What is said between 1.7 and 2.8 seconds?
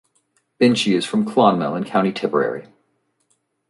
in County Tipperary.